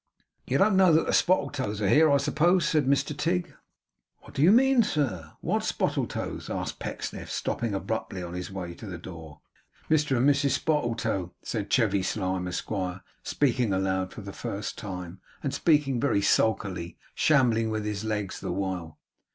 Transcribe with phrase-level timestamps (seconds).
[0.47, 3.53] 'You don't know that the Spottletoes are here, I suppose?' said Mr Tigg.
[4.21, 5.33] 'What do you mean, sir?
[5.41, 9.41] what Spottletoes?' asked Pecksniff, stopping abruptly on his way to the door.
[9.91, 15.53] 'Mr and Mrs Spottletoe,' said Chevy Slyme, Esquire, speaking aloud for the first time, and
[15.53, 18.97] speaking very sulkily; shambling with his legs the while.